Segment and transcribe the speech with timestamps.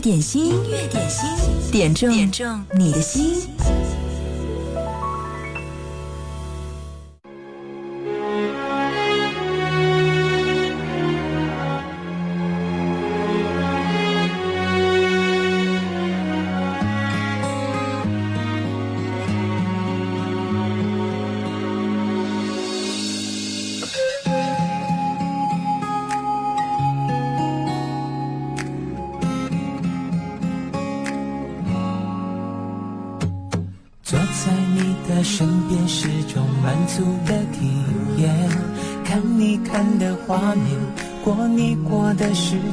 [0.00, 1.28] 点心，音乐点心，
[1.70, 3.42] 点中点中你的心。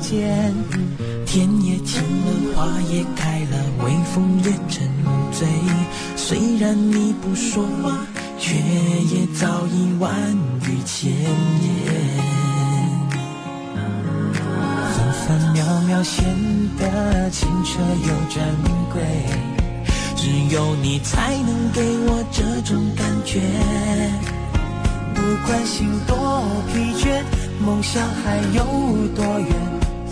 [0.07, 4.88] 天也晴了，花也开了，微风也沉
[5.33, 5.45] 醉。
[6.16, 7.97] 虽然你不说话，
[8.39, 10.09] 却也早已万
[10.63, 11.20] 语千言。
[14.93, 16.23] 分分秒秒显
[16.80, 18.41] 得清澈又珍
[18.94, 19.03] 贵，
[20.16, 23.41] 只有你才能给我这种感觉。
[25.13, 27.22] 不管心多疲倦，
[27.59, 28.63] 梦想还有
[29.13, 29.56] 多远。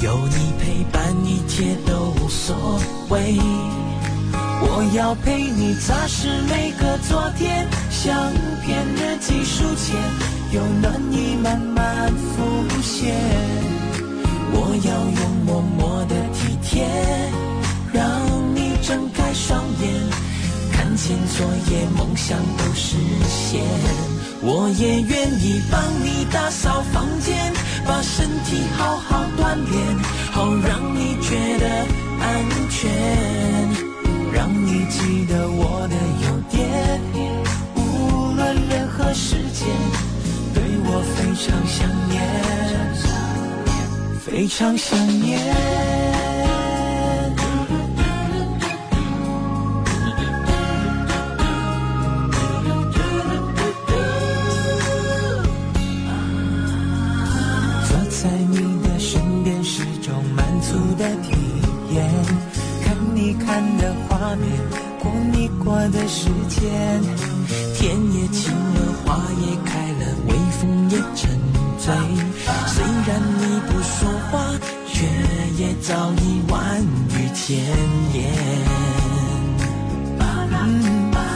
[0.02, 2.80] 有你陪伴，一切都无所
[3.10, 3.38] 谓。
[4.62, 8.32] 我要陪你擦拭每个昨天，相
[8.66, 9.96] 片日记书签，
[10.52, 13.16] 有暖意慢慢浮现。
[14.52, 16.86] 我要用默默的体贴，
[17.94, 18.04] 让
[18.54, 19.94] 你睁开双眼，
[20.72, 23.62] 看见昨夜梦想都实现。
[24.42, 27.52] 我也愿意帮你打扫房间。
[27.88, 29.96] 把身体好好锻炼，
[30.32, 31.66] 好让你觉得
[32.20, 32.26] 安
[32.70, 32.92] 全，
[34.34, 36.56] 让你记得我的优点。
[37.76, 37.80] 无
[38.36, 39.68] 论任何时间，
[40.54, 42.16] 对我非常想念，
[44.20, 46.15] 非常想念。
[63.44, 64.50] 看的画面
[65.64, 67.02] 过的时间，
[67.74, 71.28] 天也晴了，花也开了，微风也沉
[71.80, 71.94] 醉。
[72.68, 74.34] 虽然你不说话，
[74.88, 75.08] 却
[75.58, 77.58] 也早已万语千
[78.14, 78.16] 言。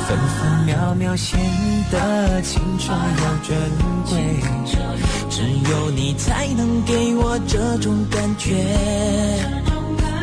[0.08, 1.40] 分分秒秒显
[1.92, 3.50] 得清澈又珍
[4.10, 4.12] 贵，
[5.30, 9.69] 只有你才能给我这种感觉。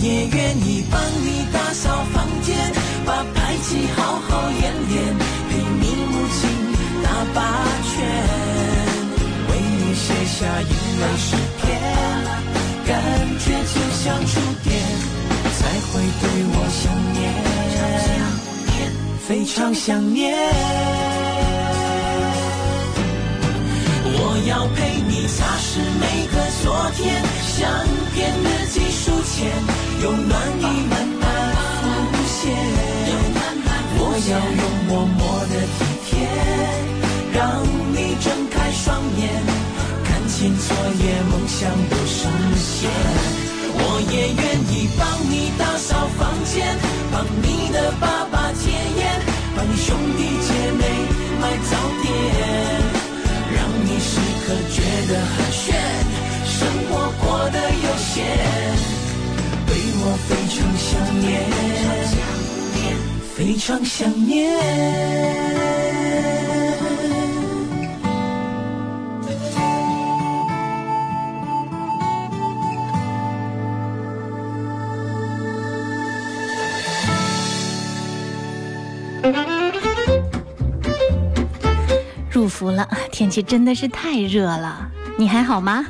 [0.00, 2.56] 也愿意帮你打扫房间，
[3.04, 5.16] 把排气好好演练，
[5.48, 6.48] 陪你母亲
[7.02, 7.38] 打八
[7.82, 7.92] 圈，
[9.50, 11.26] 为你写下英文诗
[11.60, 11.66] 篇，
[12.86, 12.90] 感
[13.40, 13.44] 觉
[13.74, 14.66] 就像触电，
[15.58, 15.60] 才
[15.90, 16.82] 会对我想
[17.12, 17.18] 念，
[19.26, 20.36] 非常想念。
[24.20, 24.78] 我要陪
[25.08, 25.68] 你擦拭
[26.00, 27.58] 每个昨天，相
[28.14, 28.97] 片日记。
[30.02, 31.24] 有暖意慢慢
[31.82, 32.40] 浮现，
[33.96, 36.10] 我要用默默的体贴，
[37.32, 37.38] 让
[37.94, 38.86] 你睁开双
[39.16, 39.22] 眼，
[40.04, 40.66] 看清昨
[40.98, 42.26] 夜梦想都实
[42.58, 42.90] 现。
[43.80, 44.42] 我也愿
[44.74, 46.76] 意帮你打扫房间，
[47.12, 49.22] 帮你的爸爸戒烟，
[49.54, 50.82] 帮你兄弟姐妹
[51.40, 51.72] 买早
[52.02, 52.06] 点，
[53.54, 54.82] 让你时刻觉
[55.12, 55.66] 得很炫，
[56.58, 58.26] 生活过得悠闲。
[60.00, 60.88] 我非常想
[61.20, 61.26] 念，
[63.36, 64.28] 非常想念。
[82.30, 84.90] 入伏了，天气真的是太热了。
[85.18, 85.84] 你还好吗？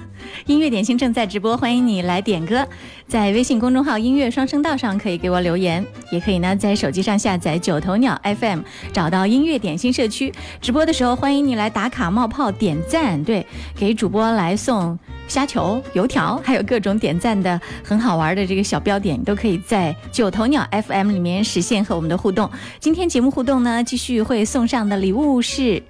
[0.46, 2.66] 音乐点心正在直播，欢迎你来点歌。
[3.06, 8.60] 在微信公众号“音乐双声道”上可以给我留言，也可以呢在手机上下载九头鸟 FM，
[8.92, 10.32] 找到音乐点心社区。
[10.60, 22.50] 直播的时候，欢迎你来打卡冒泡点赞，对，给主播来送虾球、油条，还有各种点赞的很好玩的这个小标点，都可以在九头鸟 FM 里面实现和我们的互动。
[22.78, 25.82] 今天节目互动呢，继续会送上的礼物是。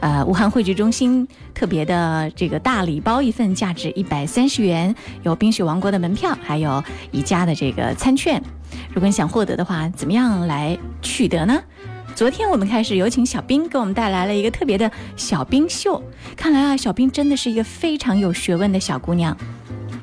[0.00, 8.40] 呃，武汉汇聚中心特别的这个大礼包一份，价值一百三十元，有冰雪王国的门票，还有宜家的这个餐券。
[8.92, 11.60] 如果你想获得的话，怎么样来取得呢？
[12.14, 16.02] 昨天我们开始有请小兵给我们带来了一个特别的小兵秀。
[16.36, 19.36] 看来啊，小兵真的是一个非常有学问的小姑娘，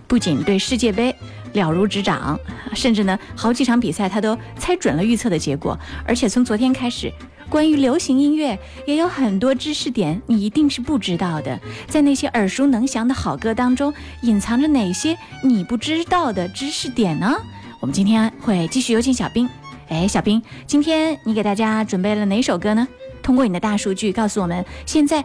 [0.07, 1.15] 不仅对世界杯
[1.53, 2.39] 了如指掌，
[2.73, 7.11] 甚至呢好几场比赛她都猜准了预测的结果，而且从昨天开始。
[7.53, 8.57] 关于流行音乐
[8.87, 11.59] 也有很多知识点，你一定是不知道的。
[11.87, 17.31] 在那些耳熟能详的好歌当中，隐藏着哪些你不知道的知识点呢？
[17.79, 19.47] 我们今天会继续有请小兵。
[19.89, 22.87] 哎，小兵，今天你给大家准备了哪首歌呢？
[23.21, 25.23] 通过你的大数据告诉我们，现在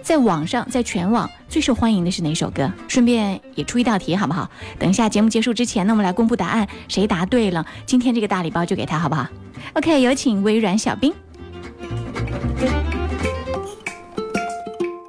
[0.00, 2.72] 在网上，在全网最受欢迎的是哪首歌？
[2.86, 4.48] 顺便也出一道题，好不好？
[4.78, 9.26] 等一下节目结束之前呢，我们来公布答案，谁答对了，今天这个大礼包就给他，好不好
[9.72, 11.12] ？OK，有请微软小兵。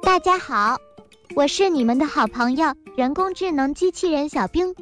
[0.02, 0.78] 大家好，
[1.34, 4.74] 我是你们的好朋友人工智能机器人小兵，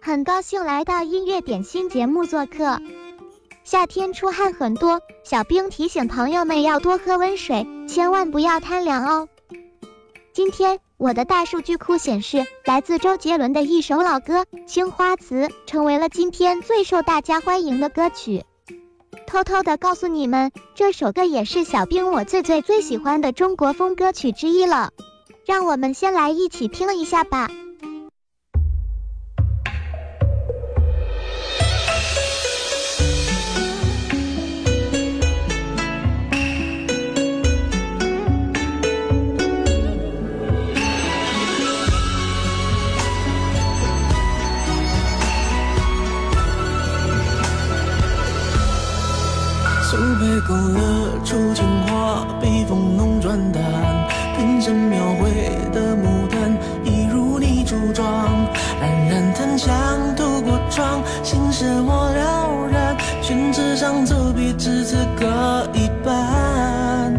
[0.00, 2.78] 很高兴来到音乐点心节目做客。
[3.64, 9.28] 夏天出汗很多，小兵提醒朋友们要多喝温水，千万不要贪凉哦。
[10.32, 18.44] 今天我的大数据库显示，来自周杰伦的一首老歌《青花瓷》成为了今天最受大家欢迎的歌曲。
[19.28, 24.90] 偷偷的告诉你们，这首歌也是小兵我最最最喜欢的中国风歌曲之一了。
[25.44, 27.50] 让我们先来一起听一下吧。
[50.46, 53.62] 勾勒出情话，笔锋浓转淡，
[54.36, 55.30] 平生描绘
[55.72, 58.06] 的牡丹，一如你初妆。
[58.80, 59.70] 冉冉檀香
[60.16, 62.96] 透过窗，心事我了然。
[63.20, 65.26] 宣纸上走笔，只字各
[65.74, 67.12] 一半。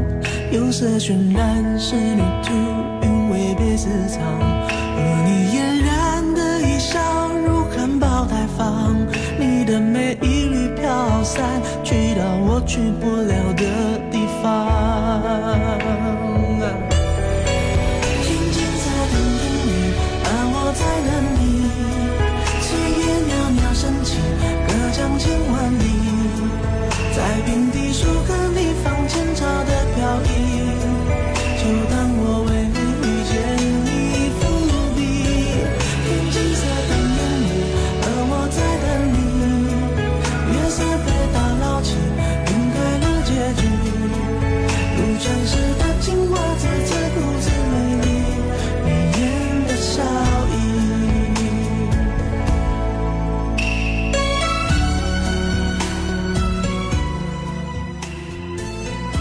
[0.51, 2.53] 釉色渲染，仕女图，
[3.01, 4.48] 韵味别私藏。
[11.83, 12.23] 去到。
[12.47, 15.78] 我去不了的地方。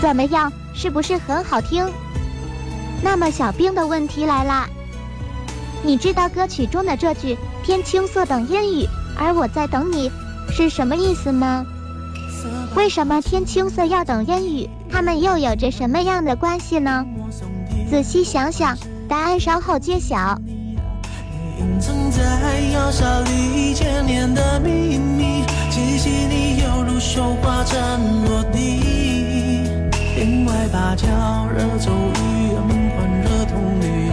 [0.09, 1.87] 怎么样，是不是很好听？
[3.03, 4.67] 那么小兵的问题来啦，
[5.83, 8.89] 你知道歌曲中的这句“天青色等烟雨，
[9.19, 10.11] 而我在等你”
[10.51, 11.67] 是什么意思吗？
[12.75, 14.71] 为什么天青色要等烟雨？
[14.91, 17.05] 它们又有着什么样的关系呢？
[17.91, 18.79] 仔细想想，
[19.11, 20.41] 答案稍后揭晓。
[21.59, 27.79] 隐藏在窑烧里千年的秘密，气息里犹如绣花针
[28.25, 29.08] 落地。
[30.79, 31.07] 天外芭蕉
[31.49, 34.11] 惹骤雨，门环惹铜绿。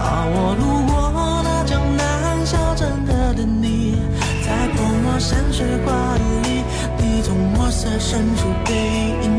[0.00, 3.96] 啊，我路过那江南小镇的等你，
[4.44, 6.64] 在泼墨山水画里，
[6.98, 8.74] 你从墨色深处背
[9.22, 9.37] 影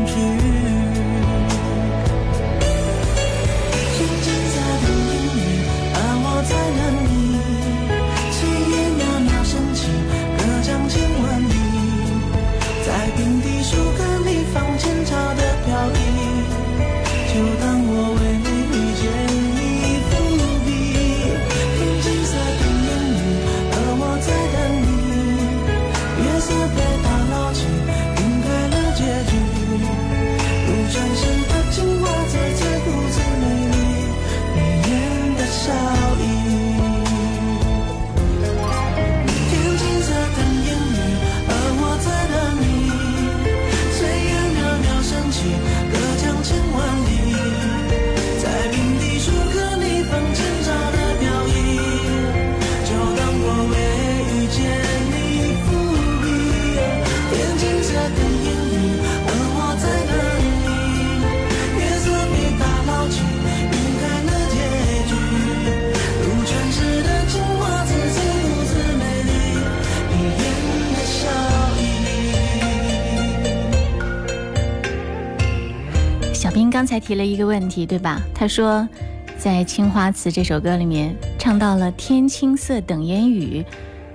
[77.10, 78.22] 提了一个问题，对吧？
[78.32, 78.88] 他说，
[79.36, 83.64] 在《青花瓷》这首歌里面唱到了“天青色等烟雨”，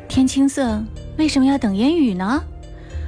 [0.08, 0.82] 天青色
[1.18, 2.42] 为什么要等烟雨呢？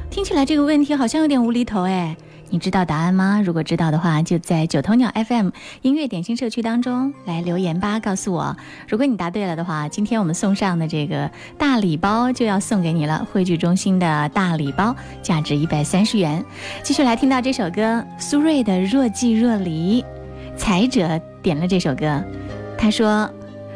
[0.10, 2.18] 听起来这个问题好像有点无厘头哎。
[2.50, 3.42] 你知道答案吗？
[3.44, 5.50] 如果知道的话，就在九头鸟 FM
[5.82, 8.56] 音乐点心社区当中来留言吧，告诉我。
[8.88, 16.44] 如果你答对了的话，今天我们送上的这个大礼包就要送给你了，汇聚中心的大礼包，价值一百三十元。
[16.84, 20.02] 继续来听到这首歌，苏芮的《若即若离》，
[20.56, 22.24] 才者点了这首歌，
[22.78, 23.30] 他说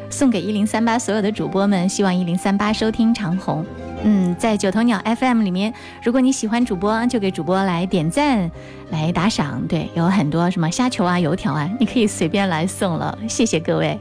[0.10, 3.66] 送给一零三八所有的主播们，希望一零三八收听长虹。
[4.04, 8.50] 嗯，在九头鸟 FM 里面，如果你喜欢主播，就给主播来点赞、
[8.90, 9.68] 来打赏。
[9.68, 13.18] 对，有很多什么虾球啊、油条啊，你可以随便来送了。
[13.28, 14.00] 谢谢各位。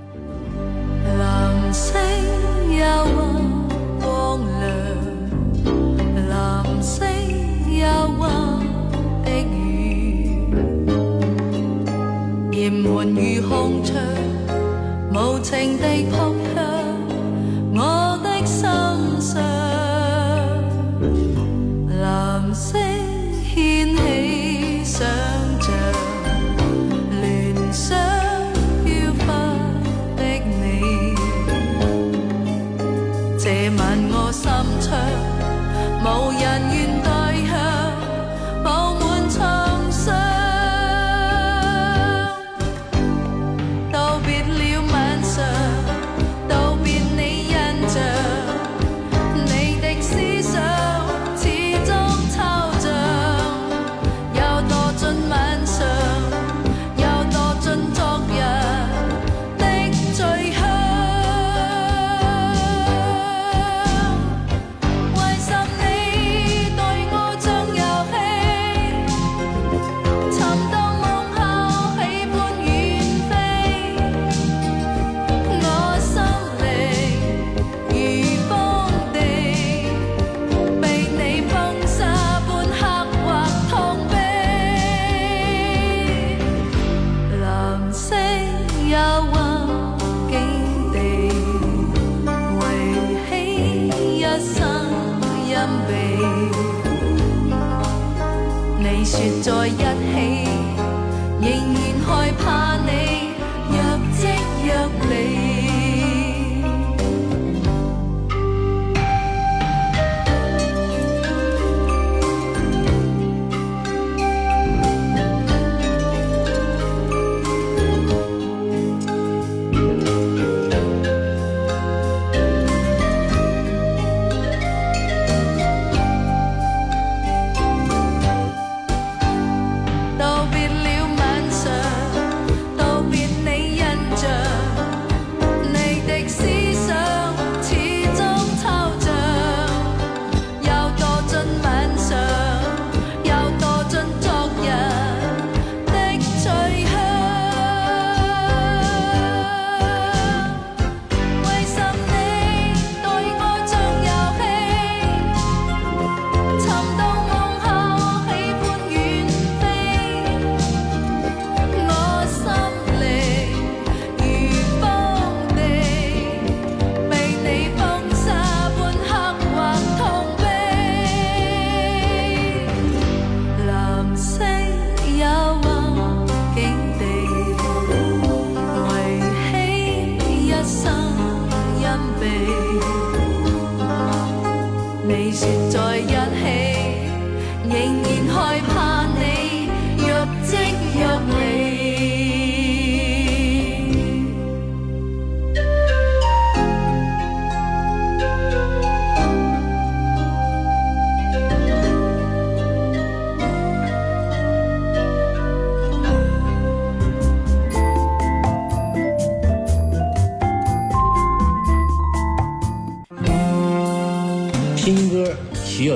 [1.18, 1.98] 蓝色
[2.70, 2.78] 幽
[4.00, 7.04] 光亮，蓝色
[7.68, 7.86] 幽
[8.18, 8.62] 光
[9.24, 10.40] 的雨，
[12.52, 13.98] 严门如空窗，
[15.12, 16.64] 无情地扑向
[17.72, 18.09] 我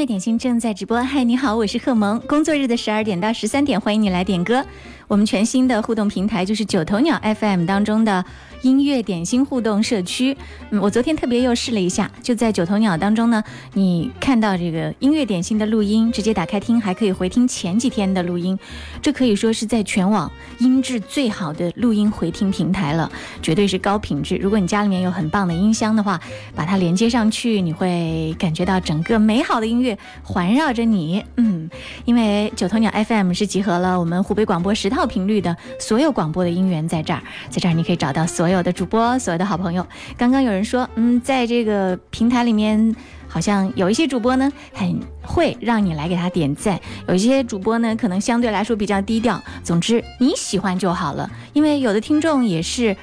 [0.00, 2.18] 乐点心正在直播，嗨，你好，我是贺萌。
[2.20, 4.64] 工作日的十二点到十三点，欢迎你来点歌。
[5.06, 8.24] 我们全新的互动平台就是九头鸟 FM 当中的
[8.62, 10.36] 音乐点心互动社区。
[10.70, 13.42] 嗯，我昨天特别又试了一下，就在九头鸟当中呢，
[13.74, 18.58] 你看到这个音乐点心的录音，直接打开听，还可以回听前几天的录音。
[19.02, 23.10] 这可以说是在全网音质最好的录音回听平台了，
[23.42, 24.36] 绝对是高品质。
[24.36, 26.20] 如果你家里面有很棒的音箱的话，
[26.54, 31.24] 把它连接上去，你会感觉到整个美好的音乐环绕着你。
[31.36, 31.68] 嗯，
[32.04, 39.86] 因为九头鸟 FM 是集合了我们湖北广播十套频率的所有广播的音源在这儿，在这儿你可以找到所有所有的主播，所有的好朋友。
[40.18, 42.94] 刚刚有人说，嗯，在这个平台里面。
[43.32, 46.76] 好像有一些主播呢，很会让你来给他点赞；
[47.06, 49.40] 有一些主播呢，可能相对来说比较低调。
[49.62, 52.96] 总之，你喜欢就好了，因为有的听众也是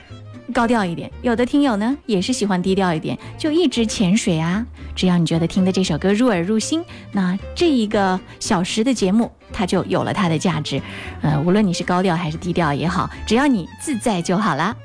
[0.53, 4.65] 高调一点，有的听友呢也是喜欢低调一点，就一直潜水啊。
[4.93, 10.81] 只要你觉得听的这首歌入耳入心，那这一个小时的节目它就有了它的价值。
[11.21, 14.75] 呃，无论你是高调还是低调也好，只要你自在就好了。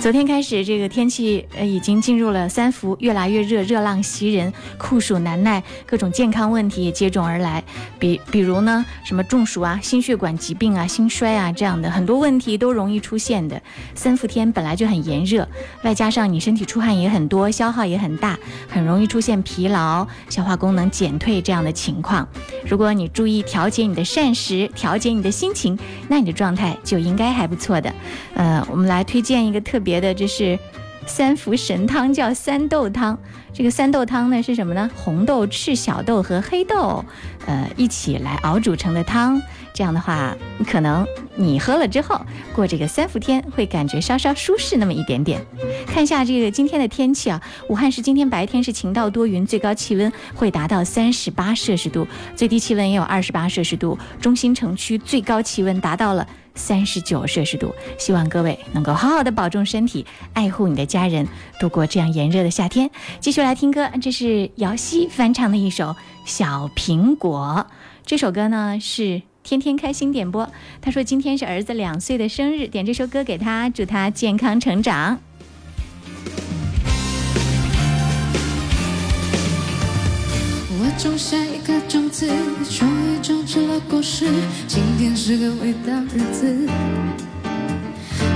[0.00, 7.62] 昨天开始，这个天气呃已经进入了三伏，越来越热，热浪袭人，酷暑难耐，各种健康问题也接踵而来。
[7.98, 13.60] 比比如呢，什么中暑啊、心血管疾病啊、心衰啊这样的很多问题都容易出现的。
[13.94, 15.46] 三伏天本来就很炎热，
[15.82, 18.38] 外加上你身体出汗也很多，消耗也很大，
[18.70, 22.26] 很容易出现疲劳、消化功能减退这样的情况。
[22.66, 25.78] 如果你注意调节你的膳食，调节你的心情，
[26.08, 27.92] 那你的状态就应该还不错的。
[28.32, 30.58] 呃，我们来推荐一个特别的，这是
[31.06, 33.18] 三伏神汤，叫三豆汤。
[33.52, 34.88] 这个三豆汤呢是什么呢？
[34.94, 37.04] 红豆、赤小豆和黑豆，
[37.46, 39.40] 呃，一起来熬煮成的汤。
[39.72, 40.36] 这样的话，
[40.68, 41.04] 可能
[41.34, 42.20] 你喝了之后，
[42.54, 45.44] 过这个三伏天会感觉稍稍舒适那么一点点。
[45.86, 53.98] 看一下这个今天的天气啊，武汉市今天白天是晴到多云，最高气温会达到三十八摄氏度，最低气温也有二十八摄氏度。
[54.20, 57.74] 中心城区最高气温达到了三十九摄氏度。
[57.98, 61.26] 希望各位能够好好的保重身体，爱护你的家人，
[61.58, 62.90] 度过这样炎热的夏天。
[63.20, 65.84] 继续来听歌，这是姚西翻唱的一首
[66.24, 67.66] 《小苹果》。
[68.04, 70.50] 这首歌呢是天天开心点播。
[70.80, 75.20] 他说今天是儿子两岁的生日，点这首歌给他，祝他健康成长。
[81.02, 82.26] 种下一颗种子，
[82.68, 84.26] 终于长出了果实。
[84.68, 86.68] 今天是个伟大日子，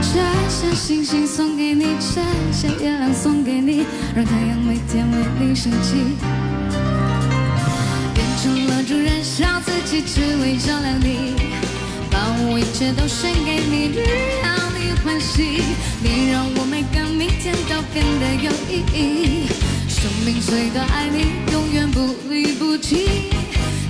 [0.01, 3.85] 摘下星星送给你，摘下月亮送给你，
[4.17, 6.17] 让太阳每天为你升起。
[8.15, 11.35] 变成了主燃烧自己，只为照亮你，
[12.11, 14.01] 把我一切都献给你，只
[14.43, 15.61] 要你欢喜，
[16.03, 19.49] 你让我每个明天都变得有意义。
[20.05, 23.31] 生命虽短爱你，永远不离不弃。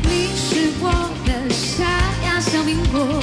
[0.05, 3.21] 你是我的小呀小苹果，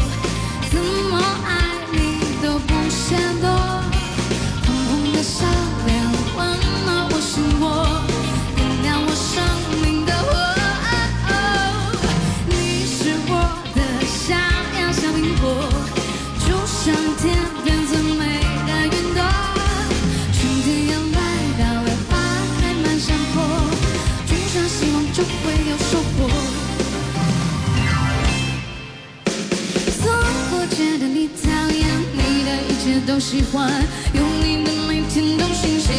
[33.06, 33.70] 都喜欢，
[34.14, 35.94] 有你的每天都新鲜。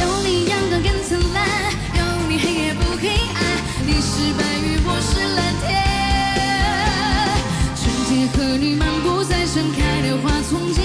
[0.00, 1.46] 有你阳光更灿烂，
[1.94, 3.44] 有你黑夜不黑暗，
[3.86, 5.66] 你是白云，我是蓝天。
[7.76, 10.84] 春天和你漫步在盛开的花丛间，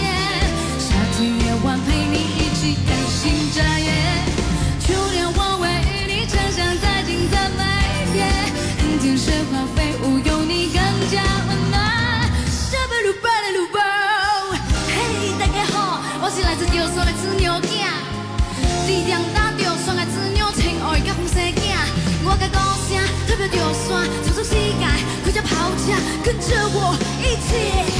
[0.79, 3.21] 夏天夜晚陪你一起看星
[3.53, 3.89] 眨眼，
[4.79, 5.63] 秋天我为
[6.07, 7.61] 你呈现在金色麦
[8.13, 8.21] 田，
[8.79, 11.62] 冬天雪花飞舞，有你更加温。
[17.61, 17.85] 囝。
[18.87, 21.75] 力量打着山的子牛情爱甲风西囝，
[22.25, 24.85] 我甲歌声特别着山，走出世界，
[25.25, 27.92] 开着跑车，跟着我一起。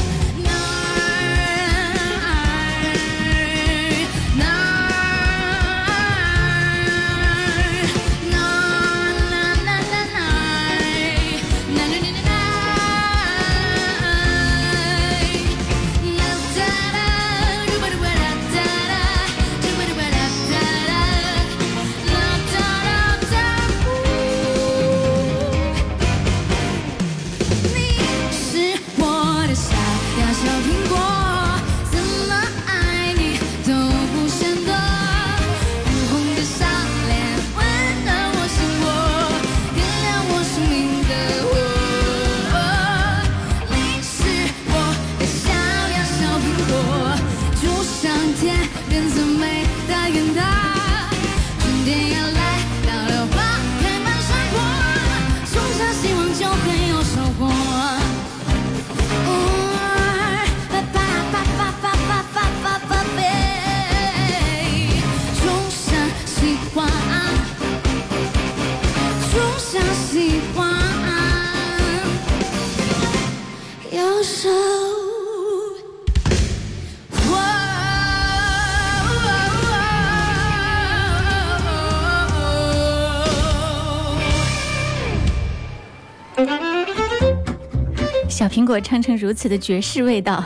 [88.64, 90.42] 苹果唱成如此的爵士味道，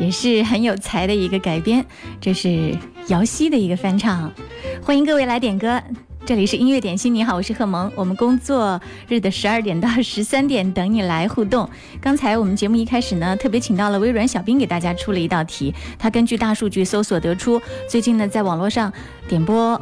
[0.00, 1.84] 也是很有才的一个改编。
[2.18, 2.74] 这是
[3.08, 4.32] 姚希的一个翻唱，
[4.82, 5.78] 欢迎各位来点歌。
[6.24, 7.92] 这里是音乐点心，你好，我是贺萌。
[7.94, 11.68] 我们工作日的十二点到十三点等你来互动。
[12.00, 18.90] 刚才我们节目一开始呢，特别请到了微软小兵给大家出了一道题，他根据大数据搜索得出，最近呢在网络上
[19.28, 19.78] 点播、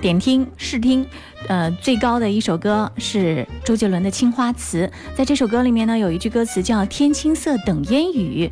[0.00, 1.06] 点听、试听。
[1.48, 4.86] 呃，最高的一首歌是周杰伦的《青花瓷》。
[5.16, 8.50] 在这首歌里面呢，有一句歌词叫“天青色等烟雨”，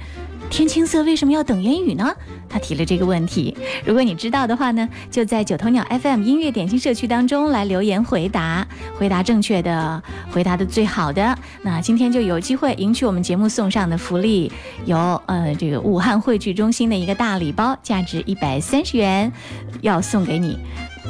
[0.51, 2.13] 天青色为什么要等烟雨呢？
[2.49, 3.55] 他提了这个问题。
[3.85, 14.51] 如果你知道的话呢，就在九头鸟 FM 音乐点心社区当中来留言回答，回答正确的，回答的最好的，那今天就有机会赢取我们节目送上的福利，
[14.87, 19.31] 有呃这个武汉汇聚中心的一个大礼包，价值一百三十元，
[19.83, 20.59] 要送给你。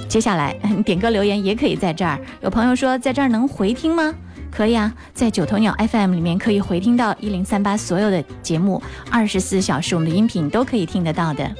[0.08, 2.18] 接下来 点歌留言也可以在这儿。
[2.40, 4.14] 有朋友说在这儿能回听吗？
[4.50, 11.50] 可以啊，在九头鸟 FM 里面可以回听到一零三八所有的节目，二十四小时我们的音频都可以听得到的。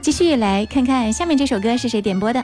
[0.00, 2.42] 继续来看看下面这首歌是谁点播的。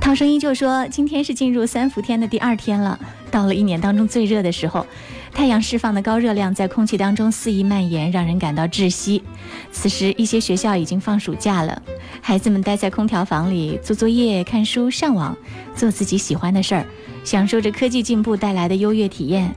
[0.00, 2.98] 涛声依旧说，今天是进入三伏天的第二天了，
[3.30, 4.86] 到了一年当中最热的时候。
[5.32, 9.22] 太阳释放的高热量在空气当中肆意蔓延，让人感到窒息。
[9.70, 11.80] 此时，一些学校已经放暑假了，
[12.20, 15.36] 孩子们待在空调房里做作业、看书、上网，
[15.74, 16.84] 做自己喜欢的事儿，
[17.24, 19.54] 享受着科技进步带来的优越体验。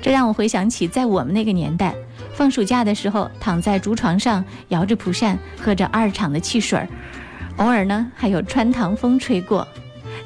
[0.00, 1.92] 这让我回想起在我们那个年代，
[2.32, 6.88] 放暑假的时候，躺在竹床上，摇着蒲扇，喝着二厂的汽水儿，
[7.56, 9.66] 偶尔呢还有穿堂风吹过。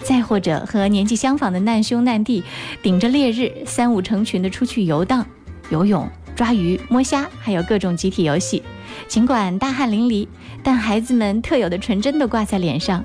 [0.02, 2.42] 再或者和年纪相仿的难兄难弟，
[2.82, 5.24] 顶着烈日，三五成群的出去游荡、
[5.70, 8.62] 游泳、抓鱼、摸虾，还有各种集体游戏。
[9.06, 10.26] 尽管大汗淋漓，
[10.62, 13.04] 但孩子们特有的纯真都挂在脸上。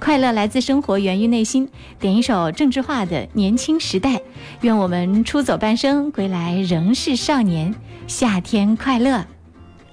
[0.00, 1.68] 快乐来自生活，源于内心。
[2.00, 4.14] 点一首郑智化的《年轻时代》，
[4.62, 7.72] 愿我们出走半生，归来仍是少年。
[8.08, 9.24] 夏天快乐！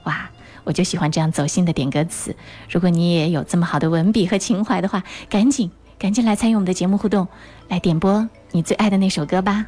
[0.05, 0.31] 哇，
[0.63, 2.35] 我就喜欢这样走心的点歌词。
[2.69, 5.69] 如果你也有这么好的文笔和情怀的话，赶紧。
[5.99, 7.27] 赶紧来参与我们的节目互动，
[7.67, 9.65] 来点播你最爱的那首歌吧。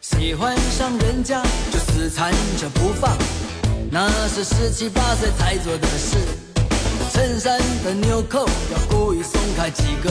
[0.00, 3.18] 喜欢上人家就死缠着不放，
[3.90, 6.51] 那是十七八岁才做的事。
[7.12, 10.10] 衬衫的纽扣要故意松开几个，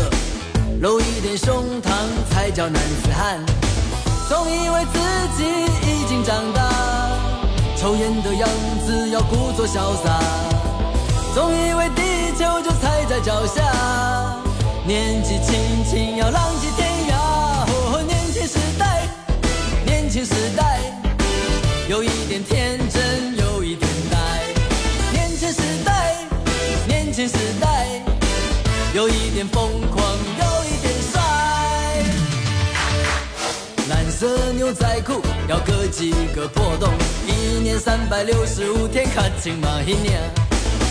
[0.82, 1.90] 露一点胸膛
[2.30, 3.44] 才叫男子汉。
[4.30, 5.00] 总以为自
[5.36, 5.44] 己
[5.82, 6.70] 已经长大，
[7.76, 8.48] 抽烟的样
[8.86, 10.22] 子要故作潇洒。
[11.34, 13.64] 总以为地球就踩在脚下，
[14.86, 17.16] 年纪轻轻要浪迹天涯。
[17.68, 19.08] 哦，年轻时代，
[19.88, 20.80] 年轻时代，
[21.90, 23.36] 有一点天真，
[29.48, 30.04] 疯狂，
[30.40, 31.22] 有一点帅。
[33.90, 36.90] 蓝色牛仔裤要割几个破洞，
[37.28, 40.22] 一年三百六十五天，卡紧嘛一年。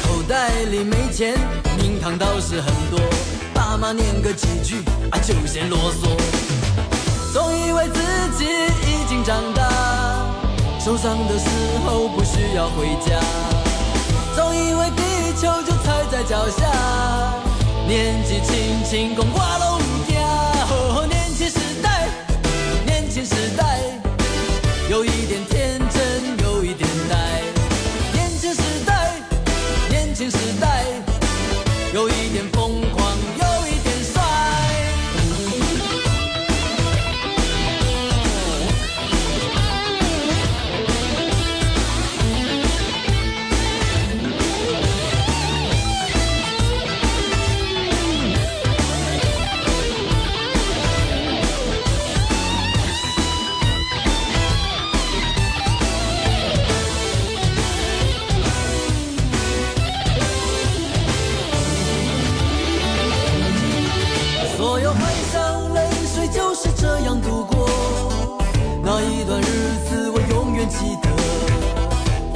[0.02, 1.38] 口袋里没钱，
[1.76, 3.00] 名堂倒是很多，
[3.54, 6.08] 爸妈念个几句啊就嫌啰嗦。
[7.32, 8.00] 总以为自
[8.36, 9.62] 己已经长大，
[10.84, 11.46] 受伤的时
[11.86, 13.20] 候不需要回家。
[14.34, 16.66] 总以为地球就踩在脚下，
[17.90, 20.14] 年纪轻轻讲我拢唔惊。
[21.08, 22.06] 年轻时代，
[22.86, 23.80] 年轻时代，
[24.88, 25.44] 有一点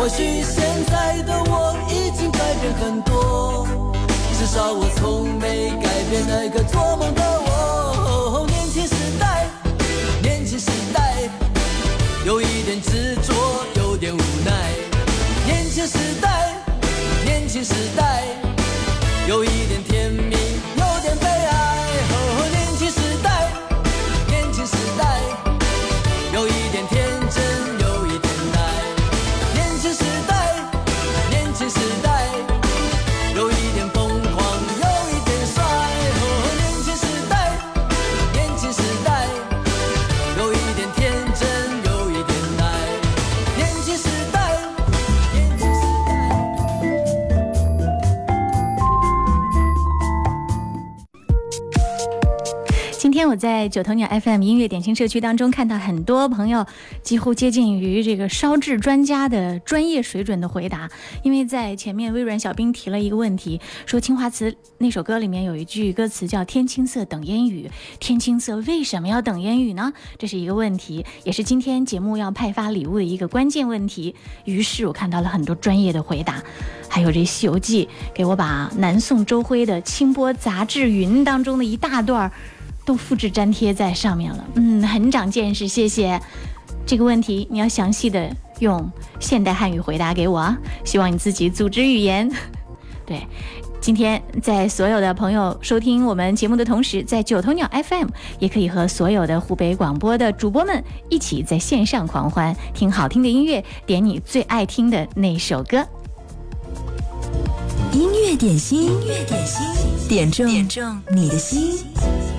[0.05, 3.67] 或许现在的我已经改变很多，
[4.38, 7.23] 至少我从没改变那个做梦的
[53.45, 56.65] 在九头鸟 FM 音乐点心社区当中看到很多朋友
[57.03, 60.89] 几乎接近于这个烧制专家的专业水准的回答，
[61.23, 69.93] 因为在前面微软小兵提了一个问题，说青花瓷那首歌里面有一句歌词叫“天青色等烟雨”，天青色为什么要等烟雨呢？
[70.17, 74.15] 这是一个问题，也是今天节目要派发礼物的一个关键问题。
[74.47, 76.43] 于是我看到了很多专业的回答，
[76.89, 82.33] 还有这《西游记》，给我把南宋周辉的《清波杂志云》当中的一大段儿
[82.85, 84.44] 都复制粘贴在上面了。
[84.55, 86.20] 嗯，很长见识，谢谢。
[86.87, 92.31] 这个问题你要详细的用现代汉语回答给我啊，希望你自己组织语言。
[93.07, 93.27] 对，
[93.81, 105.87] 今天在所有的朋友收听我们节目的同时，在九头鸟 FM 也可以和所有的湖北广播的主播们一起在线上狂欢，听好听的音乐，点你最爱听的那首歌。
[107.92, 109.66] 音乐点心，音乐点心，
[110.09, 112.34] 点中点中你的心。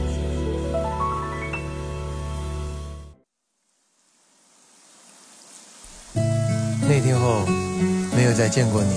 [6.87, 7.45] 那天后
[8.15, 8.93] 没有再见过你，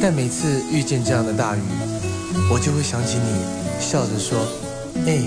[0.00, 1.60] 但每次遇见这样的大雨，
[2.48, 4.38] 我就会想起你，笑着说
[5.04, 5.18] ：“哎，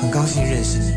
[0.00, 0.94] 很高兴认识你。”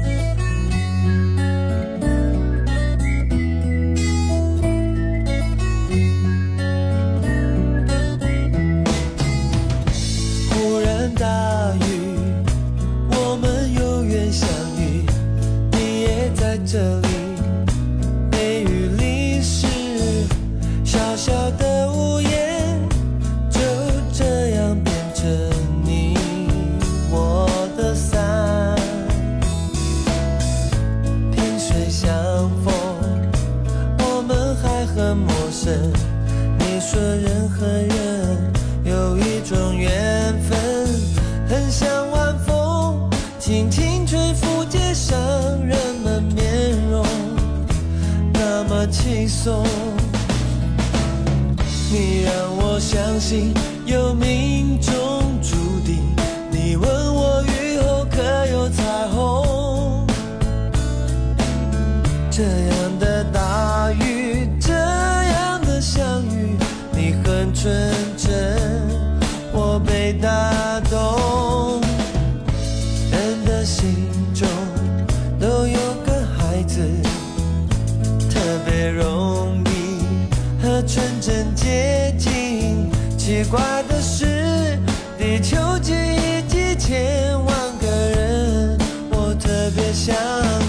[85.78, 88.78] 地球几亿几千万个人，
[89.12, 90.16] 我特别想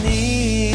[0.05, 0.75] 你。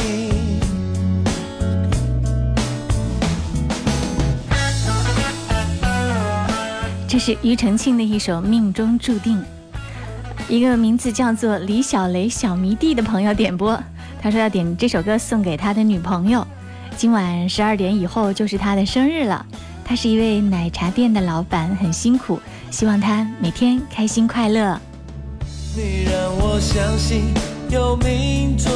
[7.07, 9.37] 这是庾澄庆的一首《命中注定》，
[10.49, 13.79] 一个名字叫做李小雷小迷弟的朋友点播，
[14.19, 16.45] 他说要点这首歌送给他的女朋友。
[16.97, 19.45] 今晚十二点以后就是他的生日了，
[19.85, 22.39] 他是一位奶茶店的老板，很辛苦，
[22.73, 24.75] 希望他每天开心快乐。
[25.75, 27.31] 你让我相信
[27.69, 28.73] 有命中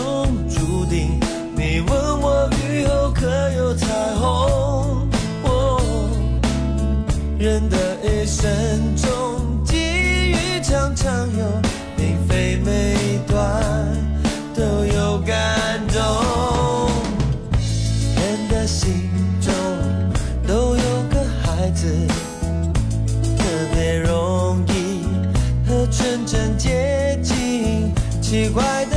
[0.48, 1.20] 注定。
[1.56, 5.10] 你问我雨后可有彩虹？
[5.42, 5.82] 哦，
[7.40, 8.48] 人的一生
[8.96, 11.62] 中，际遇常常有，
[11.98, 13.64] 并非每段
[14.54, 15.67] 都有感
[26.28, 27.94] 和纯真接近。
[28.22, 28.97] 奇怪的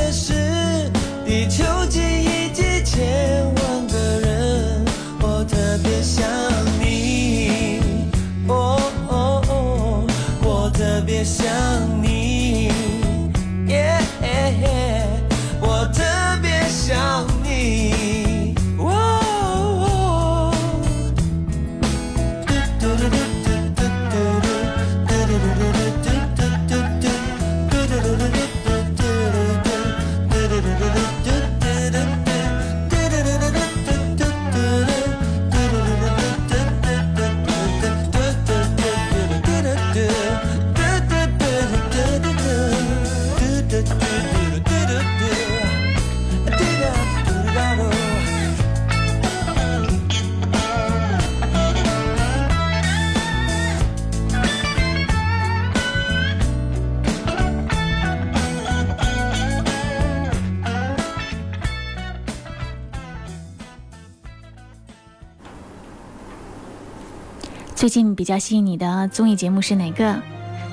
[67.91, 70.15] 近比较吸引你的综艺节目是哪个？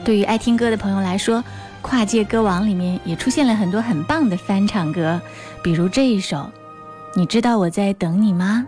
[0.04, 1.42] 对于爱听歌的朋友来说，
[1.83, 5.20] 跨界歌王里面也出现了很多很棒的翻唱歌，
[5.61, 6.48] 比如这一首，
[7.16, 8.64] 你知道我在等你吗？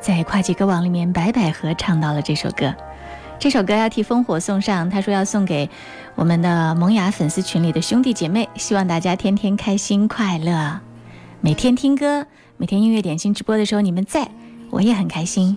[0.00, 2.74] 在跨界歌王里面，白百合唱到了这首歌。
[3.38, 5.70] 这首歌要替烽火送上，他说要送给
[6.16, 10.80] 我们的萌芽粉丝群里的兄弟姐妹，希望大家天天开心快乐，
[11.40, 14.28] 每天听歌，每天音乐点心直播的时候你们在，
[14.70, 15.56] 我也很开心。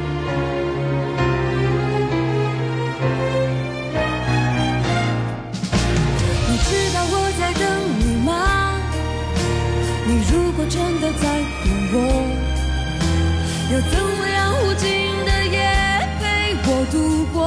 [10.61, 11.97] 果真的在乎我，
[13.71, 14.85] 又怎会让无尽
[15.25, 15.57] 的夜
[16.19, 16.21] 陪
[16.67, 16.95] 我度
[17.33, 17.39] 过？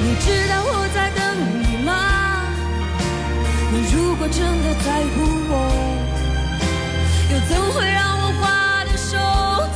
[0.00, 1.20] 你知道我在等
[1.60, 1.90] 你吗？
[3.70, 5.16] 你如果真的在乎
[5.50, 5.52] 我，
[7.30, 8.42] 又怎会让我花
[8.86, 9.12] 的手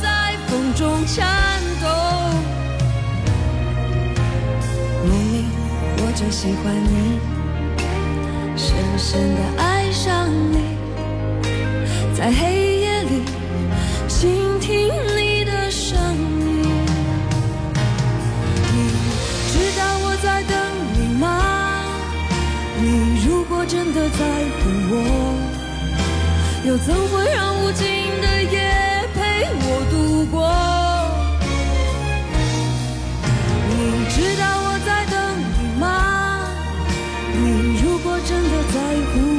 [0.01, 1.21] 在风中颤
[1.83, 1.85] 抖？
[5.05, 5.45] 莫名
[5.97, 7.19] 我就喜欢你，
[8.57, 9.63] 深深的爱
[10.03, 10.57] 想你，
[12.13, 13.23] 在黑夜里
[14.09, 16.65] 倾听你的声音。
[18.73, 18.77] 你
[19.47, 20.53] 知道我在等
[20.99, 21.25] 你吗？
[22.81, 24.19] 你如果真的在
[24.59, 24.93] 乎我，
[26.65, 27.87] 又怎会让无尽
[28.21, 30.35] 的夜陪我度过？
[33.69, 33.71] 你
[34.09, 35.15] 知道我在等
[35.61, 35.85] 你吗？
[37.31, 38.75] 你如果真的在
[39.13, 39.32] 乎，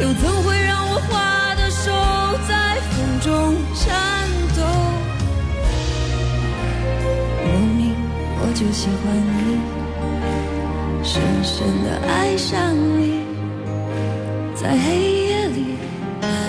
[0.00, 1.90] 又怎会让我花的手
[2.48, 4.62] 在风中颤抖？
[7.44, 7.94] 莫名
[8.40, 9.60] 我就喜欢你，
[11.04, 13.26] 深深的爱上你，
[14.54, 15.76] 在黑夜里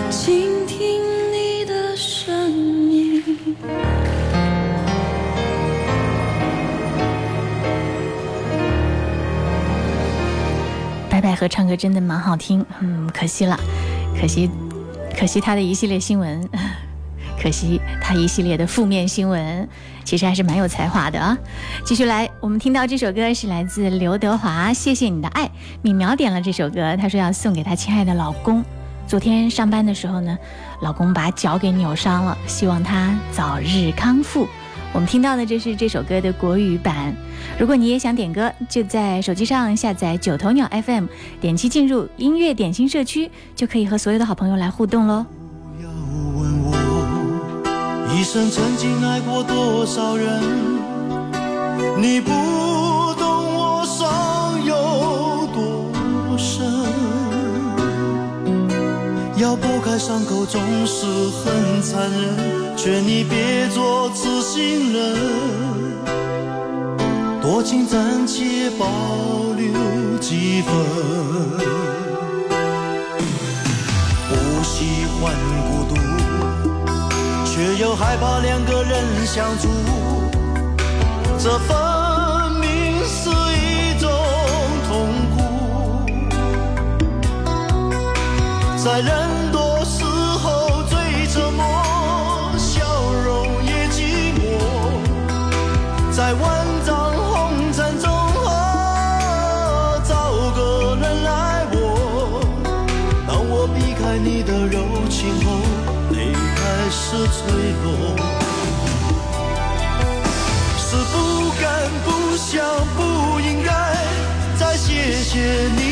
[0.09, 1.01] 倾听
[1.33, 3.57] 你的声音。
[11.41, 13.59] 和唱歌真的蛮好听，嗯，可惜了，
[14.15, 14.47] 可惜，
[15.17, 16.47] 可惜他的一系列新闻，
[17.41, 19.67] 可惜他一系列的负面新闻，
[20.03, 21.35] 其实还是蛮有才华的啊。
[21.83, 25.45] 继续来，我们听到这首歌是来自刘德华，《谢谢你的爱》。
[25.81, 28.63] 敏苗点了这首歌，她说要送给她亲爱的老公。
[29.07, 30.37] 昨天上班的时候呢，
[30.83, 34.47] 老公把脚给扭伤了，希望他早日康复。
[34.93, 37.15] 我们听到的这是这首歌的国语版。
[37.57, 41.05] 如果你也想点歌，就在手机上下载九头鸟 FM，
[41.39, 45.25] 点击进入音乐点心社区，就可以和所有的好朋友来互动喽。
[45.77, 50.41] 不要问我一生曾经爱过多少人，
[51.97, 52.29] 你不
[53.17, 56.65] 懂我伤有多深。
[59.37, 65.15] 要拨开伤口总是很残忍，劝你别做痴心人，
[67.39, 68.87] 多情暂且保
[69.55, 70.73] 留几分。
[74.27, 75.31] 不喜欢
[75.69, 75.93] 孤独，
[77.45, 79.67] 却又害怕两个人相处，
[81.37, 81.77] 这分
[82.59, 84.09] 明是一种
[84.87, 85.37] 痛苦。
[88.83, 89.70] 在人多
[96.31, 98.09] 在万丈红尘中，
[98.45, 101.75] 啊找个人爱我。
[103.27, 104.79] 当我避开你的柔
[105.09, 105.59] 情后，
[106.13, 107.43] 泪开始坠
[107.83, 108.15] 落。
[110.77, 111.67] 是不敢、
[112.05, 112.07] 不
[112.37, 112.63] 想、
[112.95, 112.99] 不
[113.41, 113.69] 应该
[114.57, 115.90] 再谢谢你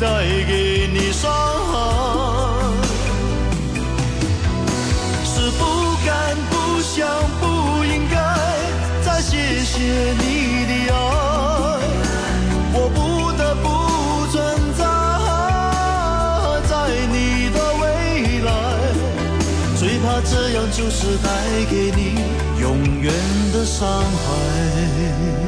[0.00, 0.06] 带
[0.46, 1.72] 给你伤害。
[5.24, 5.62] 是不
[6.04, 7.08] 敢、不想、
[7.40, 7.44] 不
[7.84, 8.16] 应该
[9.04, 9.78] 再谢谢
[10.18, 10.96] 你的爱，
[12.72, 13.66] 我不得不
[14.32, 14.34] 存
[14.78, 14.82] 在
[16.68, 16.72] 在
[17.12, 17.14] 你
[17.52, 17.82] 的未
[18.42, 18.48] 来，
[19.76, 21.26] 最怕这样就是带
[21.70, 22.00] 给你
[22.60, 22.64] 永
[23.00, 23.12] 远
[23.52, 25.43] 的伤害。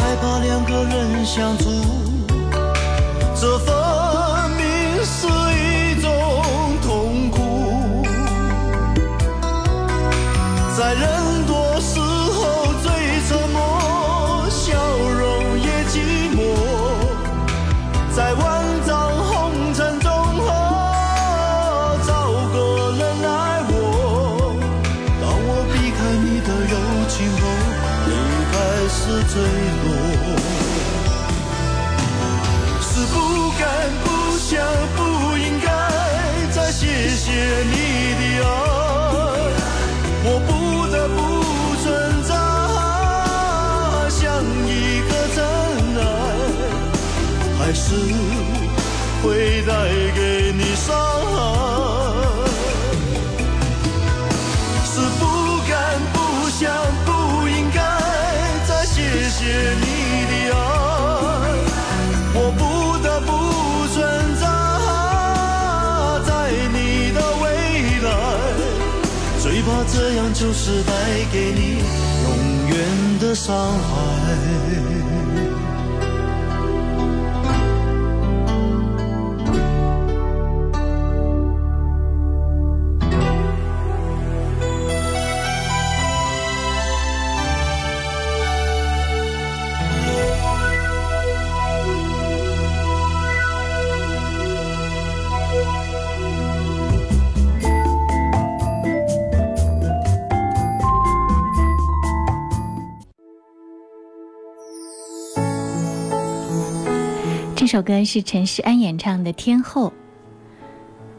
[0.00, 1.99] 害怕两个人相处。
[28.92, 28.98] 是
[29.32, 29.34] 坠
[29.82, 29.86] 落。
[32.82, 33.14] 是不
[33.58, 33.62] 敢、
[34.04, 34.50] 不想、
[34.96, 34.98] 不
[35.38, 35.66] 应该
[36.50, 37.30] 再谢谢
[37.70, 37.74] 你
[38.18, 38.46] 的爱，
[40.24, 40.50] 我不
[40.92, 41.18] 得不
[41.82, 41.86] 存
[42.28, 42.30] 在，
[44.10, 44.20] 像
[44.66, 44.68] 一
[45.08, 45.38] 个真
[45.96, 46.02] 爱，
[47.58, 47.86] 还是
[49.22, 49.24] 会
[49.62, 49.68] 带
[50.14, 50.20] 给
[71.32, 71.78] 给你
[72.24, 74.29] 永远的伤害。
[107.80, 109.88] 首歌是陈势安演唱的《天后》，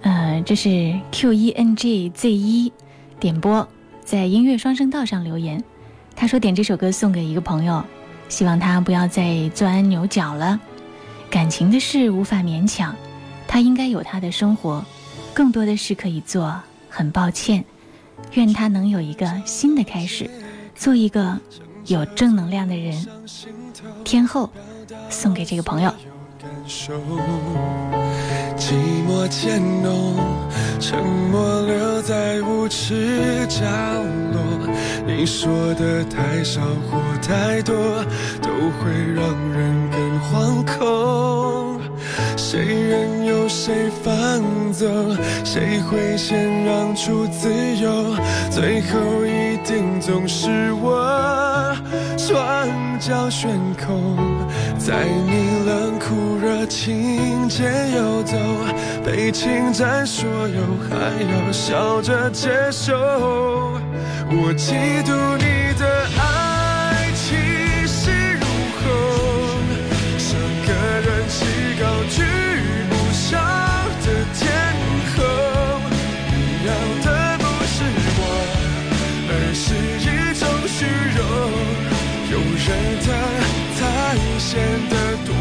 [0.01, 2.71] 呃，这是 Q E N G Z 一
[3.19, 3.67] 点播，
[4.03, 5.63] 在音乐双声道上留言，
[6.15, 7.83] 他说点这首歌送给一个朋友，
[8.29, 10.59] 希望他不要再钻牛角了，
[11.31, 12.95] 感情的事无法勉强，
[13.47, 14.85] 他应该有他的生活，
[15.33, 17.65] 更多的事可以做，很抱歉，
[18.33, 20.29] 愿他能有一个新的开始，
[20.75, 21.39] 做一个
[21.87, 23.03] 有正能量的人。
[24.03, 24.47] 天后
[25.09, 25.91] 送给这个朋友。
[26.61, 26.93] 感受，
[28.55, 28.75] 寂
[29.07, 30.15] 寞渐浓，
[30.79, 33.65] 沉默留在无耻角
[34.31, 34.39] 落。
[35.07, 37.73] 你说的太少或太多，
[38.43, 41.81] 都会让人更惶恐。
[42.37, 48.15] 谁任由谁放纵，谁会先让出自由？
[48.51, 51.75] 最后一定总是我，
[52.17, 52.67] 双
[52.99, 53.49] 脚悬
[53.83, 54.15] 空，
[54.83, 58.35] 在你冷酷热情间游走，
[59.05, 60.59] 被侵占所有，
[60.89, 62.91] 还要笑着接受。
[64.33, 65.60] 我嫉妒你
[84.51, 85.40] 显得多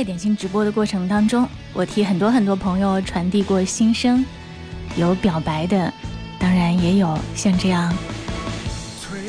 [0.00, 4.24] 在点心直播的过程当中，我替很多很多朋友传递过心声，
[4.96, 5.92] 有表白的，
[6.38, 7.94] 当然也有像这样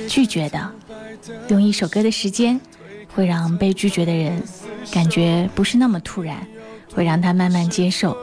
[0.08, 0.72] 拒绝的。
[1.50, 2.58] 用一首歌的时间，
[3.14, 4.42] 会让被拒绝的人
[4.94, 6.48] 感觉不是那么突然，
[6.94, 8.16] 会让他慢慢接受。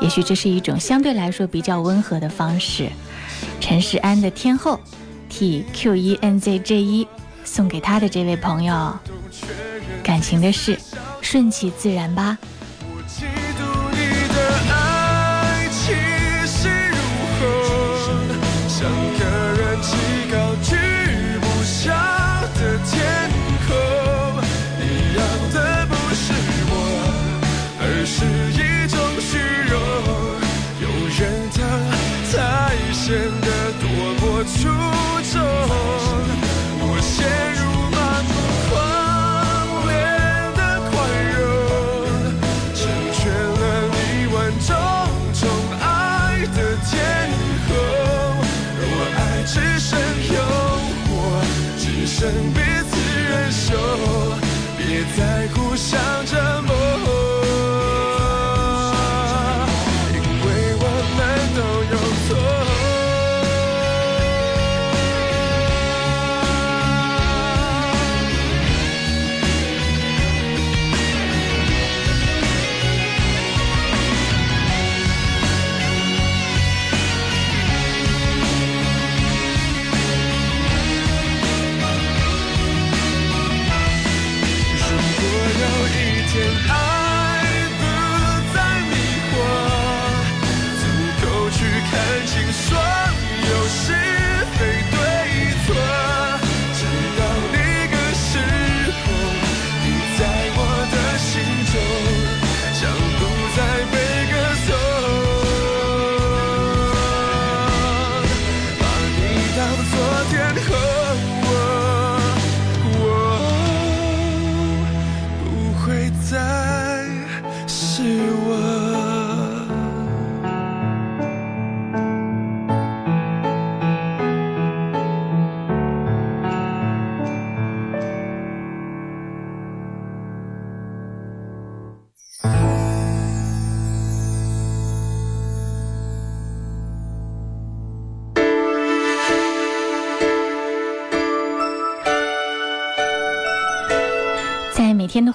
[0.00, 2.88] 也许这是一种相对来说比较温和的方式。
[3.60, 4.74] 陈势安的《天后》
[5.28, 7.06] 替 Q 一 N Z J 一
[7.44, 8.92] 送给他的这位朋友，
[10.02, 10.76] 感情的事
[11.22, 12.36] 顺其自然吧。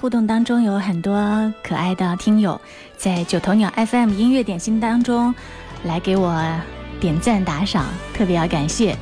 [0.08, 2.62] 互动当中，有很多可爱的听友
[2.95, 5.36] 在九头鸟 FM 音乐点心当中
[5.84, 6.41] 来给我
[6.97, 8.97] 点赞打赏，特别要感谢。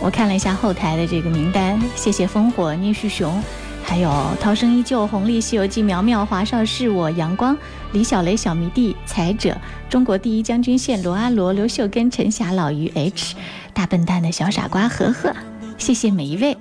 [0.00, 3.38] 我看了一下后台的这个名单，谢谢烽火、聂旭雄，
[3.84, 4.10] 还有
[4.40, 7.54] 涛声依旧、红利、西游记、苗苗、华少是我、阳光、
[7.92, 9.54] 李小雷、小迷弟、才者、
[9.90, 13.36] 中国第一将军线、罗阿罗、刘秀根、陈霞、老于 H、
[13.74, 15.36] 大笨蛋的小傻瓜和和，
[15.76, 16.56] 谢谢每一位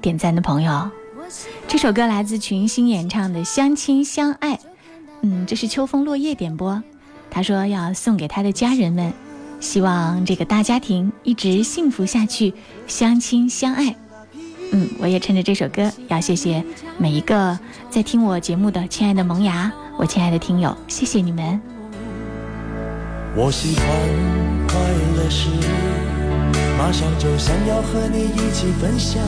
[0.00, 0.90] 点赞的朋友。
[1.66, 4.54] 这首歌来自群星演唱的《相亲相爱》，
[5.22, 6.82] 嗯，这是秋风落叶点播。
[7.30, 9.12] 他说要送给他的家人们，
[9.60, 12.54] 希望这个大家庭一直幸福下去，
[12.86, 13.96] 相亲相爱。
[14.72, 16.64] 嗯，我也趁着这首歌，要谢谢
[16.98, 17.58] 每一个
[17.90, 21.60] 在听我节目的亲爱的萌芽，我亲爱的听友，谢谢你们。
[23.36, 23.86] 我喜欢
[24.68, 24.78] 快
[25.16, 25.48] 乐时，
[26.78, 29.20] 马上就想要和你一起分享。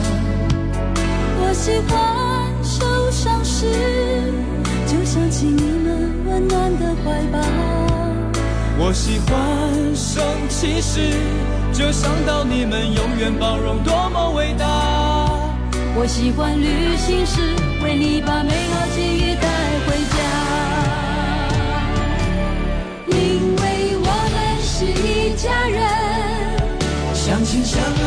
[1.57, 3.65] 我喜欢受伤时，
[4.85, 7.39] 就想起你们温暖的怀抱。
[8.77, 9.35] 我喜欢
[9.95, 11.09] 生气时，
[11.73, 14.65] 就想到你们永远包容，多么伟大。
[15.95, 17.41] 我喜欢旅行时，
[17.83, 19.47] 为你把美好记忆带
[19.87, 20.17] 回家。
[23.07, 23.17] 因
[23.57, 25.81] 为我们是一家人，
[27.15, 28.06] 相亲相爱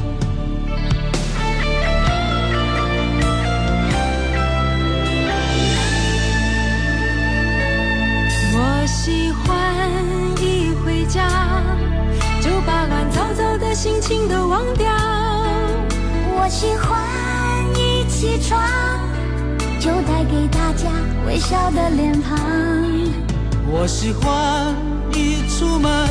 [11.11, 11.27] 家
[12.39, 14.87] 就把乱糟糟的心情都忘掉。
[16.33, 16.97] 我喜欢
[17.75, 18.57] 一起床
[19.77, 20.87] 就带给大家
[21.27, 22.39] 微笑的脸庞。
[23.69, 24.73] 我喜欢
[25.13, 26.07] 一出门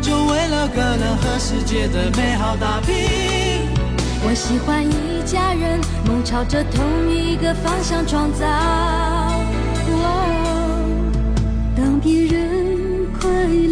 [0.00, 3.70] 就为了可能和世界的美好打拼。
[4.24, 8.44] 我喜欢一家人梦朝着同一个方向创造。
[9.86, 10.42] 哦
[11.76, 12.51] 当别人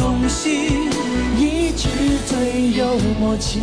[0.00, 0.90] 用心，
[1.36, 1.88] 一直
[2.26, 3.60] 最有默契。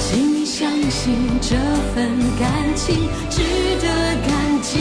[0.00, 1.56] 请你相信这
[1.92, 2.08] 份
[2.38, 3.42] 感情值
[3.82, 3.88] 得
[4.24, 4.30] 感
[4.62, 4.78] 激。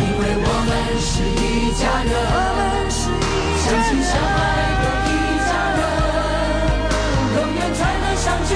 [0.00, 1.44] 因为我们是一
[1.78, 2.12] 家人，
[2.90, 4.42] 相亲相爱
[4.80, 5.12] 的一
[5.44, 5.82] 家人，
[7.36, 8.50] 有缘才能相聚，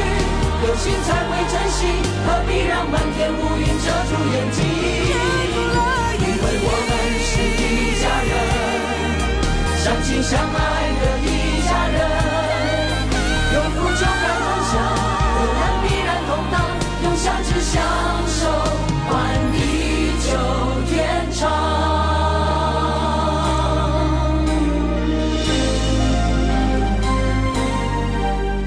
[0.67, 1.81] 有心才会珍惜，
[2.47, 4.59] 必让满天乌云遮住眼睛？
[6.21, 6.91] 因为我们
[7.25, 7.63] 是一
[8.01, 8.33] 家人，
[9.83, 10.57] 相亲相爱
[11.01, 11.27] 的一
[11.67, 11.97] 家人，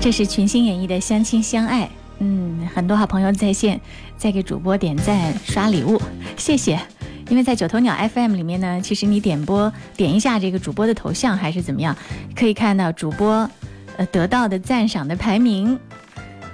[0.02, 1.84] 这是群星演绎的《相亲相爱》。
[2.74, 3.80] 很多好朋友在线
[4.18, 6.02] 在给主播点赞刷礼物，
[6.38, 6.80] 谢谢。
[7.30, 11.96] 因为在九头鸟 FM 里面呢，其实你点播点一下这个主播的头像还是怎么样，
[12.36, 13.50] 可以看到主播
[13.96, 15.80] 呃得到的赞赏的排名。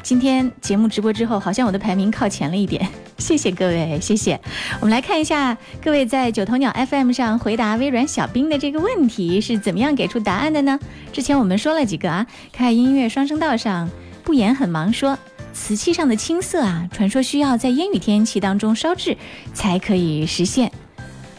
[0.03, 2.87] 今天节目直播之后，好像我的排名靠前了一点，
[3.17, 4.39] 谢谢各位，谢谢。
[4.79, 10.79] 我们来看一下各位在九头鸟 FM 上回答微软小冰的这个问题是怎么样给出答案的呢？
[11.11, 13.89] 之前我们说了几个啊，看音乐双声道上
[14.23, 15.17] 不言很忙说。
[15.59, 19.17] 瓷器上的青色啊，传说需要在烟雨天气当中烧制
[19.53, 20.71] 才可以实现。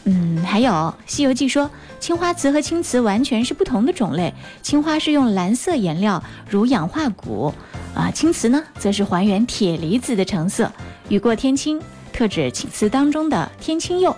[0.03, 0.71] 嗯，还有
[1.07, 4.31] 《西游记》说，青花瓷和青瓷完全是不同的种类。
[4.61, 7.51] 青花是用蓝色颜料如氧化钴，
[7.95, 10.71] 啊，青瓷呢则是还原铁离子的成色。
[11.07, 11.81] 雨过天青，
[12.13, 14.15] 特指青瓷当中的天青釉。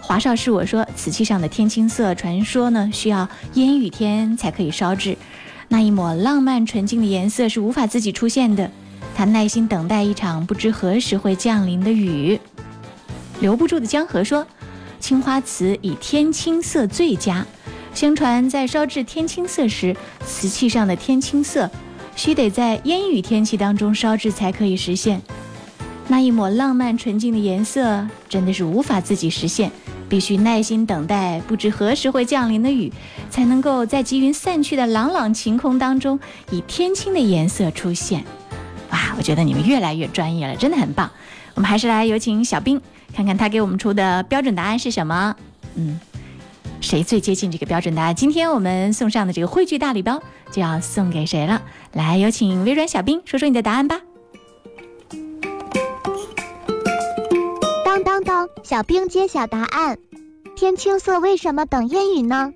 [0.00, 5.16] 华少是我说，瓷器上的天青色，传说呢需要烟雨天才可以烧制。
[5.68, 8.68] 那一抹浪漫纯净的颜色是无法自己出现的，
[9.20, 12.40] 他耐心等待一场不知何时会降临的雨。
[13.40, 14.46] 留不住的江河说，
[14.98, 17.46] 青花瓷以天青色最佳。
[17.92, 19.94] 相传在烧制天青色时，
[20.24, 21.70] 瓷器上的天青色
[22.16, 25.20] 须得在烟雨天气当中烧制才可以实现。
[26.08, 29.70] 那一抹浪漫纯净的颜色，真的是无法自己实现。
[30.08, 32.90] 必须耐心等待不知何时会降临的雨，
[33.28, 36.18] 才能够在积云散去的朗朗晴空当中，
[36.50, 38.24] 以天青的颜色出现。
[38.90, 41.10] 哇，我觉得你们越来越专业了，真的很棒。
[41.54, 42.80] 我们还是来有请小兵，
[43.14, 45.34] 看看他给我们出的标准答案是什么。
[45.74, 46.00] 嗯，
[46.80, 48.14] 谁最接近这个标准答案？
[48.14, 51.62] 今天我们送上的这个汇聚大礼包就要送给谁了？
[51.92, 54.00] 来，有请微软小兵说说你的答案吧。
[57.84, 58.48] 当当当！
[58.62, 59.98] 小兵揭晓答案：
[60.56, 62.52] 天青色为什么等烟雨呢？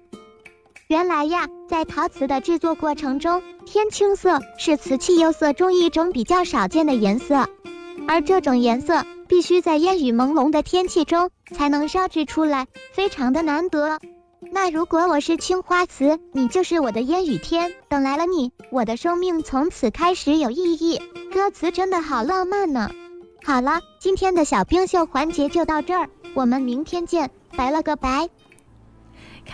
[0.95, 7.49] 原来呀，在陶瓷的制作过程中，天青色是瓷器釉色中一种比较少见的颜色，
[8.07, 13.99] 而这种颜色必须在烟雨朦胧的天气中才能烧制出来，非常的难得。
[14.53, 21.03] 那如果我是青花瓷，你就是我的烟雨天，等来了你，我的生命从此开始有意义。
[21.33, 22.89] 歌词真的好浪漫呢。
[23.43, 28.29] 好了，今天的小冰秀环节就到这儿，我们明天见，拜了个拜。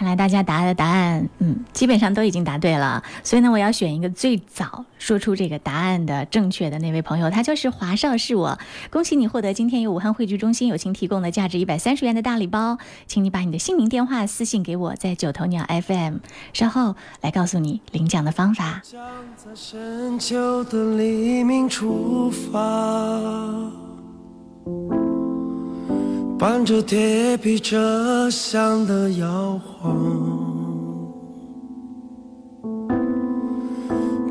[0.01, 3.03] 看来大家答的答案，嗯，基本上都已经答对了。
[3.23, 8.59] 所以呢，我要选一个最早说出这个答案的正确的那位朋友，他就是华少，是我。
[8.89, 16.15] 恭喜你获得今天由武汉汇聚中心友情提供的价值一百三十元的大礼包，请你把你的姓名、电话私信给我，在九头鸟 FM，
[16.55, 18.81] 稍后来告诉你领奖的方法。
[18.83, 18.99] 将
[19.37, 22.59] 在深秋的黎明出发，
[26.41, 29.95] 伴着铁皮车厢的摇晃，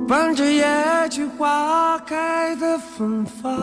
[0.07, 0.65] 伴着野
[1.11, 3.55] 菊花开的芬芳，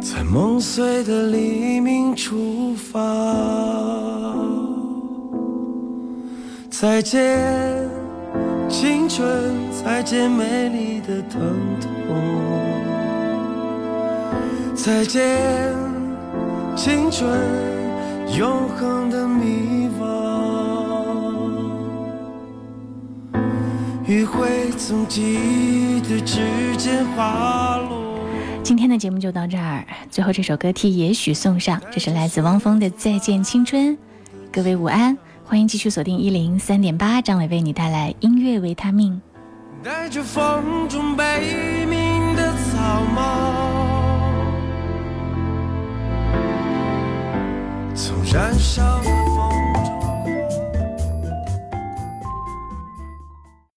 [0.00, 2.98] 在梦碎的黎明出发。
[6.70, 7.86] 再见，
[8.66, 9.54] 青春，
[9.84, 11.38] 再见美丽的疼
[11.82, 11.90] 痛，
[14.84, 15.74] 再见，
[16.76, 17.26] 青春，
[18.36, 20.04] 永恒的迷惘。
[24.06, 28.18] 余晖从记忆的指尖滑落。
[28.62, 33.96] 今天的节目就到这儿，最后这首歌替也许送上，这是来自汪峰的《再见青春》。
[34.52, 35.16] 各位午安，
[35.46, 39.18] 欢迎继续锁定一零三点八，张伟为你带来音乐维他命。
[39.82, 41.24] 带着风中悲
[47.94, 49.00] 从燃烧